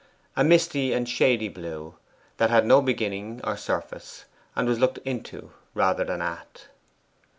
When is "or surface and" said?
3.43-4.67